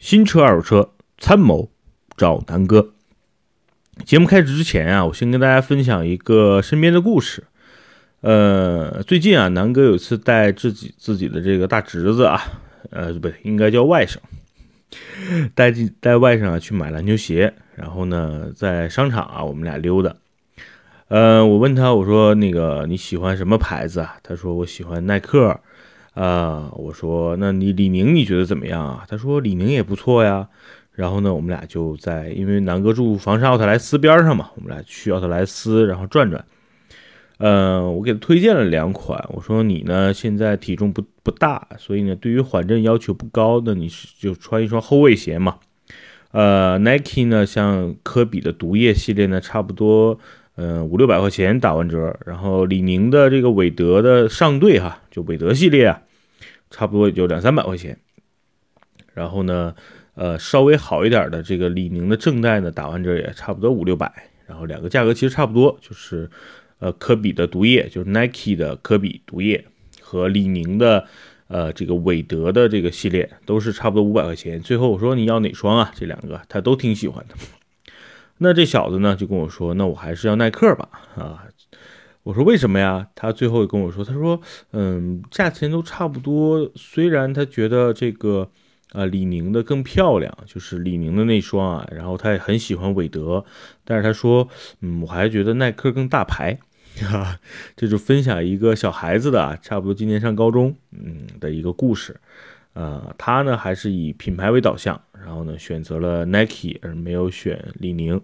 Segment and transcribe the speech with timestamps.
[0.00, 1.70] 新车二手车参谋
[2.16, 2.94] 找南哥。
[4.06, 7.44] 节目开始之前啊，我先跟大家分享一个身边的故事。
[8.22, 12.40] 呃，最近啊，南哥有一次带自己自己的这个大侄子啊，
[12.88, 14.16] 呃，不对，应该叫外甥，
[15.54, 17.52] 带进带外甥啊去买篮球鞋。
[17.76, 20.16] 然后呢，在商场啊，我们俩溜达。
[21.08, 24.16] 呃，我问他，我说那个你喜欢什么牌子啊？
[24.22, 25.60] 他说我喜欢耐克。
[26.20, 29.06] 啊，我说，那你李宁你觉得怎么样啊？
[29.08, 30.48] 他说李宁也不错呀。
[30.92, 36.44] 然后呢，我们俩就在，因为南哥住房山奥特莱斯边上嘛，我们俩去奥特莱斯，然后转转。
[37.38, 39.24] 嗯，我给他推荐了两款。
[39.30, 45.56] 我说你呢，现在体重不不大，所以呢，对于缓震要求不高，那你是就穿一双后卫鞋嘛。
[46.32, 50.18] 呃，Nike 呢，像科比的毒液系列呢，差不多。
[50.56, 56.02] 嗯，五六百块钱打完折，然后李宁的这个韦德的上队哈，就韦德系列啊，
[56.70, 57.98] 差不多也就两三百块钱。
[59.12, 59.74] 然后呢，
[60.14, 64.30] 呃，稍微好一点的这个李宁的正代呢，打完折也差不多五六百。
[64.46, 66.30] 然后两个价格其实差不多，就是
[66.78, 69.64] 呃科比的毒液，就是 Nike 的科比毒液
[70.00, 71.06] 和李宁的
[71.48, 74.60] 呃这个韦德的这个系列都是差不多五百块钱。
[74.60, 75.92] 最后我说你要哪双啊？
[75.94, 77.34] 这两个他都挺喜欢的。
[78.38, 81.44] 那这小子呢，就跟我说：“那我还是要耐克吧。”啊，
[82.30, 86.70] 我说：“为什么呀？”他最后跟我说：“他说，嗯，价钱都差不多。
[86.76, 88.48] 虽然他觉得这个，
[88.92, 91.88] 啊，李宁的更漂亮，就是李宁的那双啊。
[91.90, 93.44] 然后他也很喜欢韦德，
[93.84, 94.48] 但是他说，
[94.80, 96.56] 嗯，我还觉得耐克更大牌。
[97.02, 97.36] 哈，
[97.76, 102.14] 这就分享一个小孩子的，差不多今年上高中，嗯的一个故事。
[102.74, 108.20] 呃，他呢还是以品牌为导向，然后呢选择了 Nike 而没有选李宁。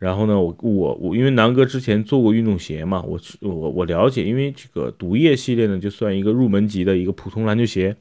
[0.00, 7.94] 然后呢，我我我因为南哥之前做过运动鞋嘛，我我我了解，因为这个毒液系列呢就算一个入门级的一个普通篮球鞋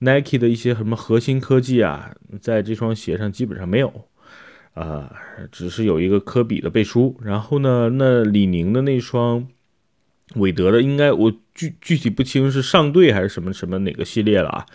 [0.00, 3.90] ，Nike 的一些什么核心科技啊，在这双鞋上基本上没有，
[4.74, 5.10] 啊，
[5.50, 7.16] 只是有一个科比的背书。
[7.22, 9.48] 然后呢，那李宁的那双
[10.34, 14.66] 韦德的，应该我具具体不清是上队还是什么什么哪个系列了啊。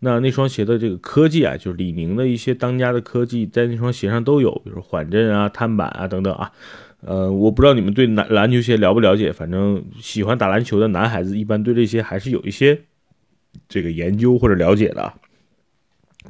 [0.00, 6.50] 那那双鞋的这个科技啊，就是李宁的一些当家的科技，在那双鞋上都有，比如缓震啊、碳板啊等等啊。
[7.02, 12.82] 呃，我不知道你们对篮篮球鞋了不了解，反正喜欢打篮球的男孩子一般对这些还是有一些
[13.68, 15.12] 这个研究或者了解的。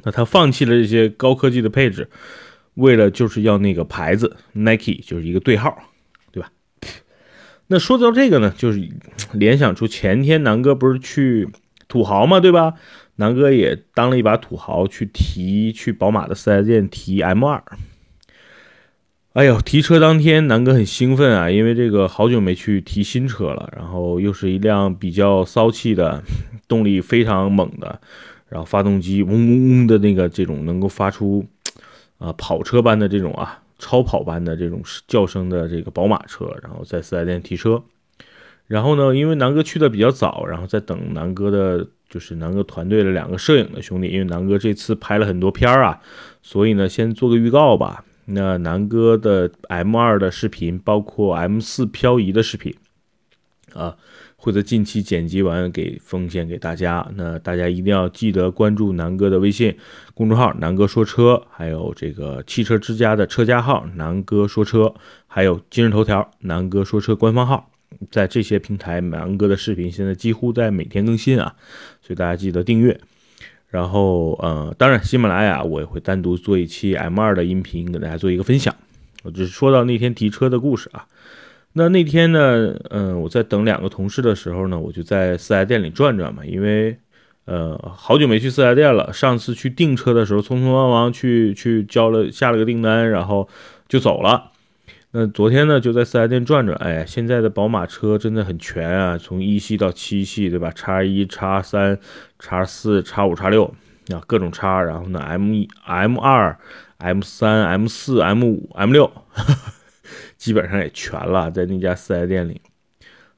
[0.03, 2.09] 那他放弃了这些高科技的配置，
[2.75, 5.77] 为了就是要那个牌子 Nike，就是一个对号，
[6.31, 6.51] 对吧？
[7.67, 8.89] 那说到这个呢，就是
[9.33, 11.49] 联想出前天南哥不是去
[11.87, 12.75] 土豪嘛，对吧？
[13.21, 17.61] 南哥也当了一把土豪，去提去宝马的四 S 店提 M2。
[19.33, 26.23] 哎呦，提车当天，南哥很兴奋啊，因为这个好久没去提新车了，然后又是一辆比较骚气的，
[26.67, 28.01] 动力非常猛的，
[28.49, 31.45] 然后发动机嗡嗡嗡的那个这种能够发出
[32.17, 37.83] 啊跑车般的这种啊超跑般的这种叫声的这个宝马车，然后在四 S 店提车。
[38.65, 41.87] 然后呢，因为南哥去的比较早，然后在等南哥的。
[42.11, 45.99] 就是南哥团队的两个摄影的兄弟，因为南哥这次拍了很多片儿啊，
[46.43, 48.03] 所以呢，先做个预告吧。
[48.25, 52.73] 那南哥的 M 二的视频，包括 M 四漂移的视频，
[53.73, 53.95] 啊，
[54.35, 57.05] 会在近期剪辑完给奉献给大家。
[57.15, 59.75] 那大家一定要记得关注南哥的微信
[60.13, 64.93] 公众号“南哥说车”，还有这个汽车之家的车家号“南哥说车”，
[65.27, 67.70] 还有今日头条“南哥说车”官方号。
[68.09, 71.53] 在这些平台，南哥的视频现在几乎在每天更新啊，
[72.01, 72.99] 所以大家记得订阅。
[73.69, 78.75] 然后，呃，当然，喜马拉雅我也会单独做一期 M2 的音频，跟大家做一个分享。
[79.23, 81.05] 我只是说到那天提车的故事啊。
[81.73, 86.97] 那那天呢，嗯，我在等两个同事的时候呢，我就在四 S 店里转转嘛，因为，
[87.45, 89.13] 呃，好久没去四 S 店了。
[89.13, 93.47] 上次去订车的时候，匆匆忙忙去去交了下了个订单，然后
[93.87, 94.50] 就走了。
[95.13, 100.71] 那昨天呢，就在四 S 店转转，哎，现在的宝马车真的很全啊，从一系到七系，对吧？
[100.73, 101.99] 叉一、叉三、
[102.39, 103.65] 叉四、叉五、叉六
[104.13, 104.81] 啊，各种叉。
[104.81, 106.57] 然后呢，M 一、M 二、
[106.99, 109.11] M 三、M 四、M 五、M 六，
[110.37, 112.61] 基本上也全了，在那家四 S 店里。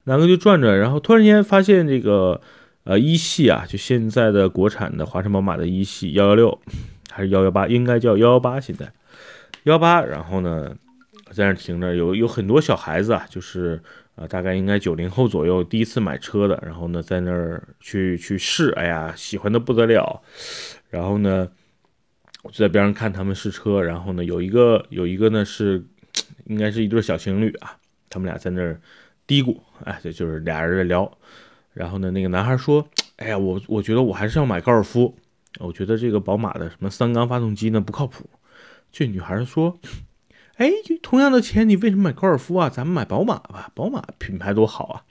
[0.04, 2.40] 南哥就转转，然后突然间发现这个
[2.84, 6.60] 呃一系啊，就现在的国产的华晨宝马的一系幺幺六
[7.10, 8.92] 还是幺幺八，应该叫幺幺八，现在
[9.64, 10.04] 幺八。
[10.04, 10.76] 然后呢？
[11.34, 13.82] 在那停着，有有很多小孩子啊，就是
[14.16, 20.22] 啊，大概应该九零后左右，第一次买车的，然后呢，在那儿去去试，哎呀，喜欢的不得了。
[20.90, 21.50] 然后呢，
[22.44, 25.84] 我就在边上看他们试车，然后呢，有一个有一个呢是，
[26.46, 27.76] 应该是一对小情侣啊，
[28.10, 28.80] 他们俩在那儿
[29.26, 31.12] 嘀咕，哎，这就是俩人在聊。
[31.74, 35.18] 然后呢，那个男孩说，哎呀，我我觉得我还是要买高尔夫。
[35.60, 38.28] 我觉得这个宝马的什么三缸发动机呢不靠谱。
[38.92, 39.78] 这女孩说
[40.58, 40.72] ：“哎，
[41.02, 42.70] 同样的钱，你为什么买高尔夫啊？
[42.70, 45.02] 咱们买宝马吧，宝马品牌多好啊！”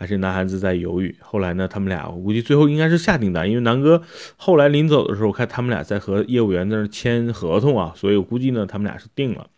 [0.00, 1.16] 还是男孩子在犹豫。
[1.20, 4.02] 后来呢，他们俩我估计最后应该是下订单，因为南哥
[4.36, 9.48] 后来临走的时候，我看他们俩在和业务员在那签合同啊，所以我估计呢，他们俩是定了。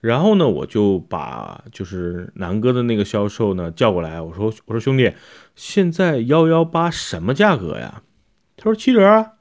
[0.00, 5.12] 然后呢，我就把就是南哥的那个销售呢叫过来，我说我说兄弟，
[5.56, 8.02] 现在幺幺八什么价格呀？
[8.56, 9.32] 他说七折啊。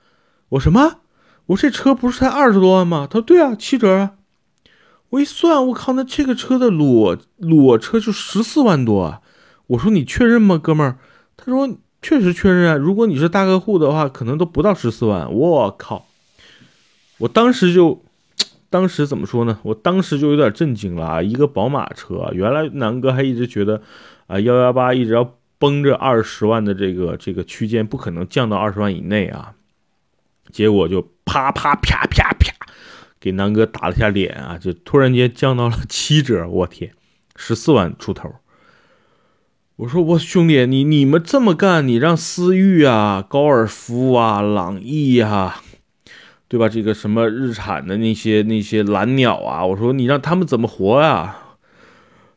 [0.50, 1.01] 我什么？
[1.48, 3.06] 我这车不是才二十多万吗？
[3.07, 4.13] 他说对啊，七折啊。
[5.13, 9.21] 我一算，我靠，那这个车的裸裸车就十四万多啊。
[9.68, 10.98] 我说你确认吗，哥们儿？
[11.38, 11.69] 他说
[12.01, 12.75] 确实确认啊。
[12.75, 15.31] 如果你是大客户的话，可能都不到十四万。
[15.31, 16.07] 我靠！
[17.19, 18.04] 我当时就，
[18.71, 19.60] 当时怎么说呢？
[19.62, 21.21] 我当时就有点震惊了啊！
[21.21, 23.83] 一个宝马车，原来南哥还一直觉得
[24.25, 29.54] 啊，幺幺八一直要绷着二十万的这个这个区间，不可能降到二十万以内啊。
[30.51, 32.51] 结果就啪啪啪啪啪，
[33.23, 34.57] 给南哥打了下脸啊！
[34.57, 36.91] 就突然间降到了 七折，我天，
[37.37, 38.29] 十四万出头。
[39.77, 45.61] 我说我兄弟，你你们这么干，你让思域啊、高尔夫啊、朗逸呀，
[46.49, 46.67] 对吧？
[46.67, 51.37] 这个什么日产的那些那些蓝鸟啊，我说你让他们怎么活呀？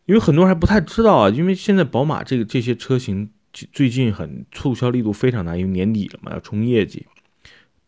[0.04, 3.28] 因为很多人还不太知道啊，因为现在宝马这个这些车型
[3.72, 7.04] 最近很促销力度非常大，因为年底了嘛，要冲业绩。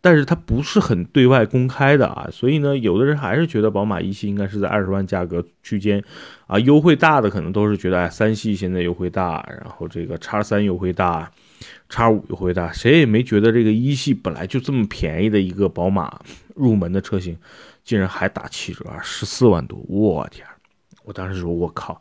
[0.09, 6.03] 但是它不是很对外公开的啊，所以呢，有的人还是觉得宝马一系应该是在二十万价格区间，
[6.47, 11.31] 啊，优惠大的可能都是觉得哎，三系现在优惠大，然后这个叉三优惠大，
[11.91, 16.19] 叉五优惠大，谁也没觉得这个一系本来就这么便宜的一个宝马
[16.55, 17.37] 入门的车型，
[17.85, 20.47] 竟然还打七折，十四万多，我天！
[21.05, 22.01] 我当时说，我靠，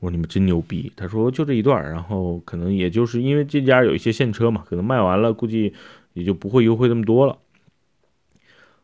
[0.00, 0.92] 我说你们真牛逼。
[0.94, 5.72] 他说就这一段，然后可能也就是因为这家有一些现车嘛，可能卖完了，估计。
[6.16, 7.36] 也就不会优惠那么多了。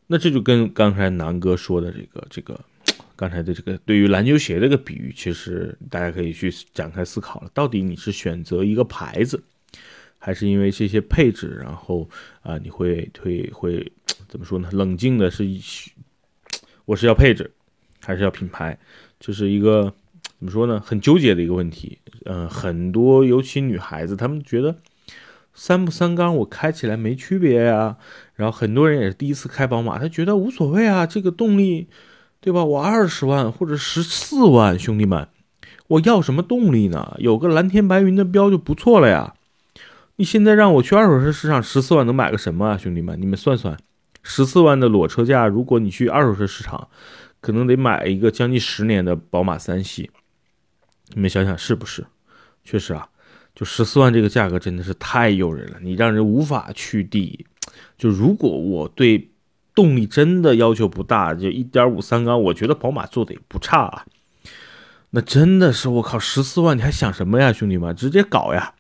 [0.07, 2.61] 那这就跟刚才南哥说的这个这个，
[3.17, 7.51] 刚才的这个对于篮球鞋这个比喻，其实大家可以去展开思考了。
[7.55, 9.43] 到底你是选择一个牌子，
[10.19, 12.09] 还是因为这些配置，然后
[12.43, 13.93] 啊，你会会会
[14.29, 14.69] 怎么说呢？
[14.73, 15.45] 冷静的是，
[16.85, 17.51] 我是要配置，
[18.01, 18.79] 还是要品牌？
[19.19, 19.95] 这是一个
[20.39, 20.79] 怎么说呢？
[20.85, 21.99] 很纠结的一个问题。
[22.25, 24.77] 嗯，很多尤其女孩子，她们觉得。
[25.55, 27.97] 三不三缸，我开起来没区别呀。
[28.35, 31.89] 然后很多人也是第一次开宝马，他觉得无所谓啊，这个动力，
[32.41, 32.65] 对吧？
[32.65, 35.29] 我二十万或者十四万，兄弟们，
[35.89, 37.15] 我要什么动力呢？
[37.19, 39.35] 有个蓝天白云的标就不错了呀。
[40.17, 43.21] 你现在让我去二手车市场，十四万能买个什么啊，兄弟们？
[43.21, 43.77] 你们算算，
[44.23, 46.89] 十四万的裸车价，如果你去二手车市场，
[47.41, 50.11] 可能得买一个将近十年的宝马三系。
[51.15, 52.07] 你们想想是不是？
[52.65, 53.09] 确实啊。
[53.55, 57.45] 就十四万这个价格真的是太诱人了，你让人无法去抵。
[57.99, 59.31] 就如果我对
[59.75, 64.07] 动力真的要求不大，就一点五三缸，我觉得宝马做的也不差啊。
[65.11, 68.73] 那真的是我靠，十四万你还想什么呀，兄弟们，直接搞呀，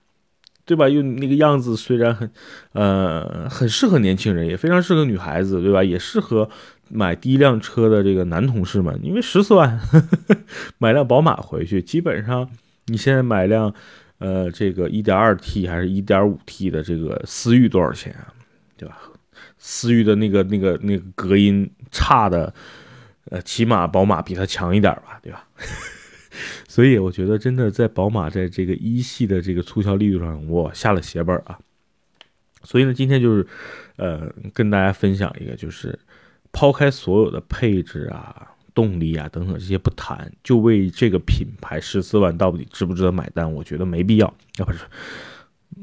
[0.65, 0.89] 对吧？
[0.89, 2.31] 用那个样子虽然很，
[2.73, 5.85] 呃，很适合年轻人，也非常适合女孩子，对吧？
[5.85, 6.49] 也适合
[6.89, 9.79] 买第一辆车的这个男同事们，因为十四万
[10.79, 12.49] 买辆宝马回去，基本上
[12.87, 13.75] 你现在买辆。
[14.23, 18.33] 呃，这个一点二 T 还是一点五 T 的这个思域多少钱啊？
[18.77, 18.97] 对吧？
[19.59, 22.55] 思域的那个那个那个隔音差的，
[23.31, 25.45] 呃，起码宝马比它强一点吧，对吧？
[26.69, 31.59] 所以我觉得真的在宝马在这个一系的这个促销力度上，我下了血本啊。
[32.63, 33.45] 所以呢，今天就是
[33.97, 35.99] 呃，跟大家分享一个，就是
[36.53, 38.53] 抛开所有的配置啊。
[38.75, 43.53] 动力啊，等等这些不谈，就为这个品牌十四万到底值不值得买单？
[43.53, 44.81] 我觉得没必要，啊不是，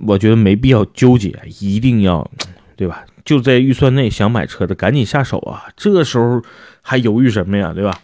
[0.05, 2.29] 我觉得没必要纠结，一定要，
[2.75, 3.05] 对吧？
[3.23, 5.67] 就在预算内想买车的赶紧下手啊！
[5.77, 6.41] 这个时候
[6.81, 7.99] 还犹豫什么呀，对吧？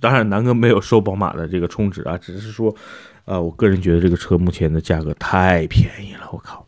[0.00, 2.74] 当然南哥没有收宝马的这个充值啊，只是说，
[3.26, 6.66] 呃，我个人觉得这个车目前的价格太便宜了，我靠！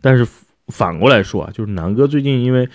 [0.00, 0.26] 但是
[0.68, 2.68] 反过来说啊，就是南哥最近因为。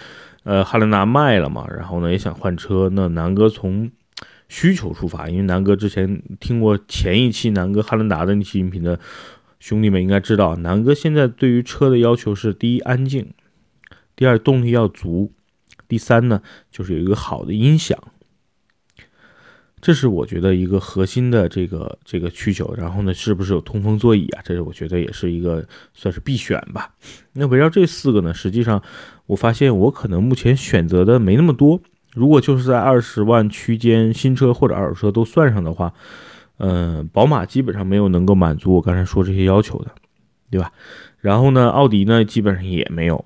[0.43, 2.89] 呃，汉兰达卖了嘛，然后呢也想换车。
[2.93, 3.91] 那南哥从
[4.47, 8.99] 需求出发，因为南哥之前听过前一期南哥汉兰达的那期音频的
[9.59, 13.25] 兄弟们应该知道，南哥现在对于车的要求是：第一，安静；
[14.15, 15.31] 第二，动力要足；
[15.87, 16.41] 第三呢，
[16.71, 17.97] 就是有一个好的音响。
[19.81, 24.41] 这是我觉得一个核心的这个这个需求，然后呢，是不是有通风座椅啊？
[24.43, 26.93] 这是我觉得也是一个算是必选吧。
[27.31, 28.83] 那围绕这四个呢，实际上
[29.29, 31.79] 我发现我可能目前选择的没那么多。
[32.13, 35.93] 如果就是在二十万区间新车或者二手车都算上的话，
[36.57, 39.91] 嗯，宝马基本上没有能够满足我刚才说这些要求的，
[40.49, 40.71] 对吧？
[41.19, 43.23] 然后呢，奥迪呢基本上也没有。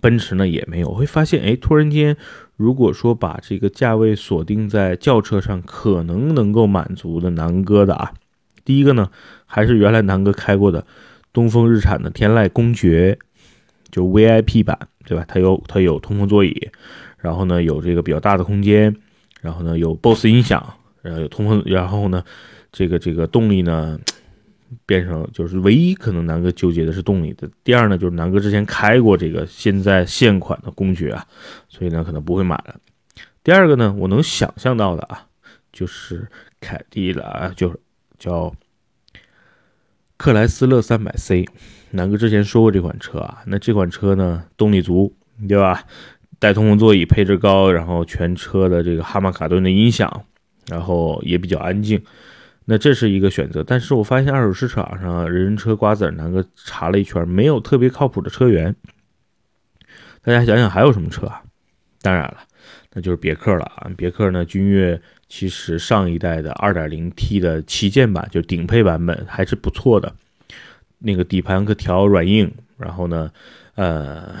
[0.00, 0.88] 奔驰呢也没有。
[0.88, 2.16] 我会发现，哎，突然间，
[2.56, 8.12] 如果说把这个价位锁定在轿车上，可能能够满足的南哥的啊，
[8.64, 9.10] 第一个呢，
[9.44, 10.86] 还是原来南哥开过的
[11.30, 13.18] 东风日产的天籁公爵，
[13.92, 15.24] 就 VIP 版，对吧？
[15.28, 16.68] 它有它有通风座椅，
[17.18, 18.92] 然后呢有这个比较大的空间，
[19.40, 22.24] 然后呢有 BOSS 音响，然后有通风，然后呢
[22.72, 23.96] 这个这个动力呢。
[24.86, 27.46] 变成就是唯一可能南哥纠结的是动力的。
[27.62, 31.26] 第二呢，就是南哥之前开过这个现在现款的公爵啊，
[31.68, 32.80] 所以呢可能不会买了。
[33.44, 35.26] 第二个呢，我能想象到的啊，
[35.74, 36.26] 就是
[36.58, 37.78] 凯迪拉，就是
[38.18, 38.54] 叫
[40.16, 41.44] 克莱斯勒三百 C。
[41.92, 45.14] 南哥之前说过这款车啊，那这款车呢动力足，
[45.48, 45.84] 对吧？
[46.38, 50.24] 带通风座椅，配置高，然后全车的这个哈曼卡顿的音响，
[50.68, 52.02] 然后也比较安静。
[52.64, 58.74] 那这是一个选择，但是我发现二手市场上人人车瓜子南哥查了一圈，没有特别靠谱的车源。
[60.22, 61.42] 大家想想还有什么车啊？
[62.00, 62.38] 当然了，
[62.92, 63.90] 那就是别克了啊！
[63.96, 70.12] 别克呢，君越其实上一代的 2.0T 的旗舰版，就顶配版本还是不错的。
[71.02, 73.30] 那个底盘可调软硬，然后呢，
[73.74, 74.34] 呃，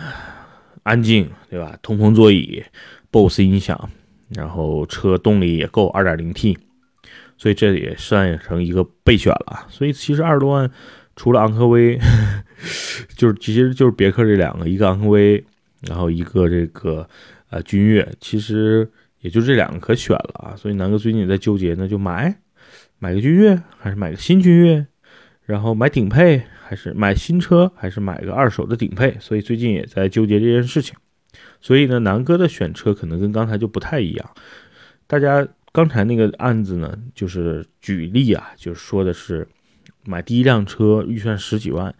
[0.82, 1.76] 安静，对吧？
[1.82, 2.62] 通风座椅
[3.10, 3.90] ，BOSS 音响，
[4.28, 6.56] 然后车动力也够 2.0T。
[7.38, 9.66] 所以这也算成一个备选了。
[9.68, 10.70] 所以其实二十多万，
[11.16, 11.98] 除了昂科威，
[13.16, 15.44] 就是其实就是别克这两个，一个昂科威，
[15.80, 17.08] 然后一个这个
[17.50, 18.88] 呃君越，其实
[19.22, 20.54] 也就这两个可选了啊。
[20.54, 22.32] 所以南哥最近也在纠结，呢就买
[23.00, 24.86] 买个君越，还是买个新君越？
[25.44, 29.16] 然后买顶配，还是买新车，还是买个二手的顶配？
[29.20, 30.94] 所以最近也在纠结这件事情。
[31.60, 34.30] 所以呢，南哥的选车可能跟刚才就不太一样，
[35.06, 35.46] 大家。
[35.74, 39.48] 刚才那个案子呢，就是举例啊，就是说的是
[40.04, 41.94] 买第一辆车，预算十几万，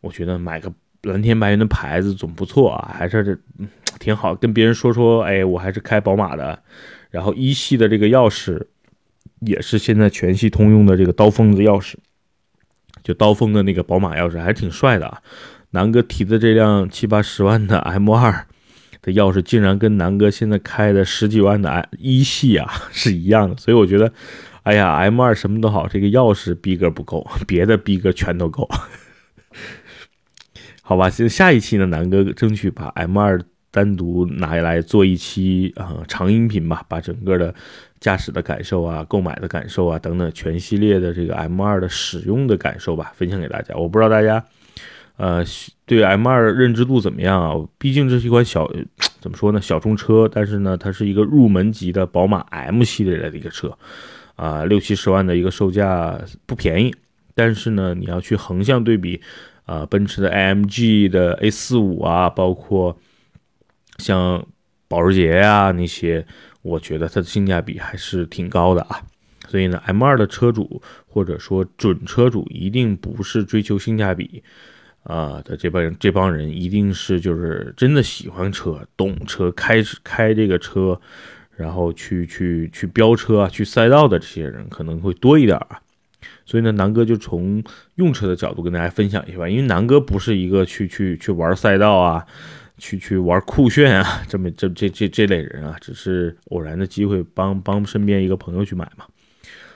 [0.00, 0.72] 我觉得买个
[1.04, 3.38] 蓝天白云的牌子总不错啊，还是这
[4.00, 4.34] 挺好。
[4.34, 6.60] 跟别人说说，哎，我还是开宝马的，
[7.12, 8.60] 然后一系的这个钥匙
[9.42, 11.94] 也是现在全系通用的这个刀锋的钥匙，
[13.08, 15.22] 就刀锋的那个宝马钥匙，还是挺帅的啊。
[15.70, 18.46] 南哥提的这辆七八十万的 M 二。
[19.00, 24.12] 的钥匙竟然跟南哥现在开的十几万的一系啊 是一样的，所以我觉得，
[24.64, 28.68] 哎呀，M 二什么都好，这个钥匙逼格不够， 别的逼格全都够。
[30.82, 33.40] 好吧，就下一期呢，南哥争取把 M 二
[33.78, 37.54] 单独拿来做一期啊长音频吧，把整个的
[38.00, 43.72] 驾驶的感受啊、购买的感受啊等等全系列的这个 M 二的使用的感受吧，分享给大家。
[43.76, 44.44] 我不知道大家。
[45.16, 45.44] 呃，
[45.84, 47.54] 对 M 二认知度怎么样啊？
[47.76, 48.68] 毕竟这是一款小，
[49.20, 53.76] 怎么说呢，小众车，但是呢，它是一个入门级的宝马 M 系列的一个车，
[54.36, 56.94] 啊，六七十万的一个售价不便宜。
[57.34, 59.20] 但是呢，你要去横向对比，
[59.64, 62.96] 啊，奔驰的 AMG 的 A 四五啊，包括
[63.98, 64.44] 像
[64.88, 66.26] 保时捷呀那些，
[66.62, 69.02] 我觉得它的性价比还是挺高的啊。
[69.48, 74.42] 所以呢，M 二的车主或者说准车主一定不是追求性价比。
[75.04, 81.00] 啊的这帮人，这帮人一定是就是真的喜欢车、懂车、开开这个车，
[81.56, 85.80] 然后去去去飙车啊、去赛道的这些人可能会多一点啊。
[86.44, 87.62] 所以呢，南哥就从
[87.94, 89.48] 用车的角度跟大家分享一下吧。
[89.48, 92.26] 因为南哥不是一个去去去玩赛道啊、
[92.78, 99.04] 去去玩酷炫啊这么这这这这类人啊，只是偶然的机会帮帮身边一个朋友去买嘛。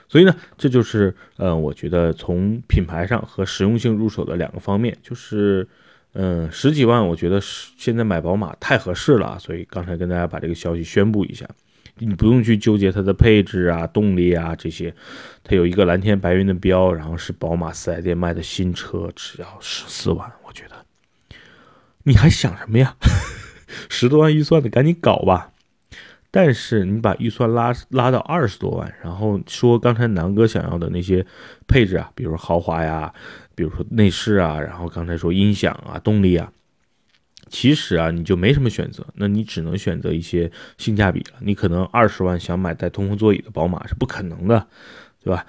[0.09, 5.67] 所以呢，这就是呃，我觉得从品牌上和实用性入手的两个方面，就是
[6.13, 11.49] 嗯，十几万，我觉得现在买宝马太合适了，所以刚才跟大家把这个消息宣布一下，
[11.97, 14.95] 你不用去纠结它的配置啊、动力啊这些，
[15.43, 20.31] 它有一个蓝天白云的标，然后是宝马四 S 店卖的新车，只要十四万，
[22.05, 22.97] 你还想什么呀？
[23.89, 25.51] 十多万预算的，赶紧搞吧。
[26.31, 31.27] 但是你把预算拉拉到二十多万，然后说刚才南哥想要的那些
[31.69, 33.13] 配置啊，比如豪华呀，
[33.55, 36.51] 比如说内饰啊，然后刚才说音响啊、动力啊，
[37.51, 41.37] 其实啊你就没什么选择，那你只能选择一些性价比了。
[41.41, 44.67] 你可能二十万想买带通风座椅的宝马是不可能的，
[45.23, 45.45] 对吧？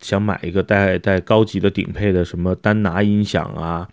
[0.00, 3.88] 想买一个带带高级的顶配的什么丹拿音响啊。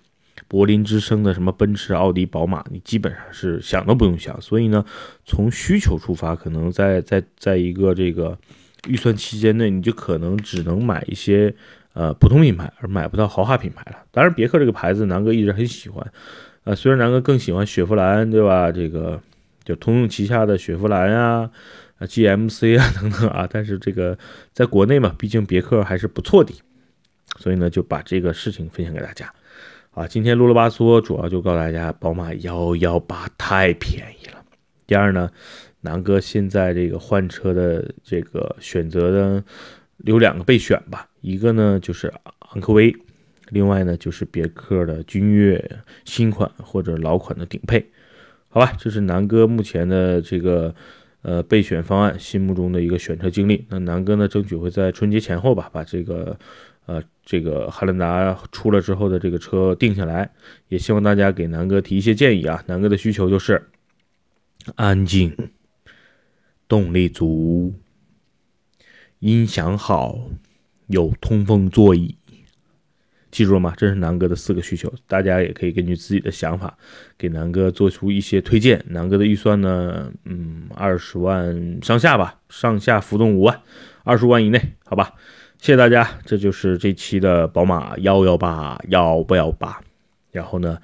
[0.47, 4.39] 柏林之声的什么奔驰、奥迪、宝马，你基本上是想都不用想。
[4.39, 4.85] 所以呢，
[5.25, 8.37] 从需求出发，可能在在在一个这个
[8.87, 11.53] 预算期间内，你就可能只能买一些
[11.93, 13.97] 呃普通品牌，而买不到豪华品牌了。
[14.11, 16.05] 当然，别克这个牌子，南哥一直很喜欢。
[16.63, 18.71] 呃，虽然南哥更喜欢雪佛兰，对吧？
[18.71, 19.21] 这个
[19.63, 21.49] 就通用旗下的雪佛兰啊、
[21.97, 24.17] 啊 GMC 啊等等啊，但是这个
[24.53, 26.53] 在国内嘛，毕竟别克还是不错的。
[27.37, 29.31] 所以呢，就把这个事情分享给大家。
[29.95, 34.43] 啊，今天啰啰吧嗦，主要就告诉大家，宝马幺幺八太便宜了。
[34.85, 35.31] 第二呢，
[35.79, 39.45] 南哥现在这个换车的这个选择呢，
[39.99, 42.93] 有两个备选吧，一个呢就是昂科威，
[43.51, 45.63] 另外呢就是别克的君越
[46.03, 47.89] 新款或者老款的顶配。
[48.49, 50.75] 好吧，这是南哥目前的这个
[51.21, 53.65] 呃备选方案，心目中的一个选车经历。
[53.69, 56.37] 那南哥呢，争取会在春节前后吧，把这个
[56.85, 60.29] 呃这个汉兰达出了之后的这个车定下来。
[60.69, 62.63] 也希望大家给南哥提一些建议啊。
[62.67, 63.61] 南哥的需求就是
[64.75, 65.35] 安静、
[66.67, 67.73] 动力足、
[69.19, 70.29] 音响好、
[70.87, 72.15] 有通风座椅。
[73.31, 73.73] 记住了吗？
[73.75, 76.77] 这是南哥的四个需求，大家也可以根据自己的想法
[77.17, 78.81] 给南哥做出一些推荐。
[78.87, 83.61] 南哥的预算呢，嗯，二十万上下吧，上下浮动五万，
[84.05, 85.15] 二十万以内，好吧？
[85.65, 89.81] 谢谢大家，这就是这期的宝马幺幺八幺不幺八。
[90.31, 90.77] 然后呢，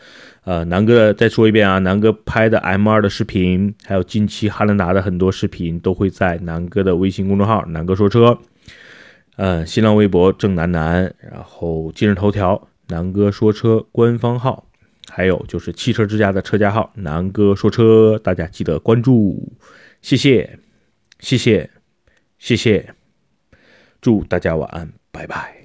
[0.44, 8.36] 呃，南哥再说一遍啊，南哥拍的 M 二的视频，还有近期汉兰达的很多视频，都会在南哥的微信公众号“南哥说车”。
[9.38, 14.66] 嗯，新浪微博郑楠楠，然后今日头条南哥说车官方号，
[15.12, 19.48] 还有就是汽车之家的车架号南哥说车，大家记得关注，
[20.02, 20.58] 谢谢，
[21.20, 21.70] 谢谢，
[22.40, 22.96] 谢谢，
[24.02, 25.61] 祝大家晚安，拜拜。